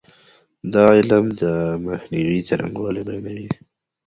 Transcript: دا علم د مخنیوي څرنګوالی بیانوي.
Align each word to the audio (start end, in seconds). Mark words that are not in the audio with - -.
دا 0.73 0.83
علم 0.97 1.25
د 1.41 1.43
مخنیوي 1.85 2.39
څرنګوالی 2.47 3.01
بیانوي. 3.07 3.49